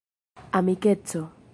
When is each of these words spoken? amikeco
amikeco 0.57 1.21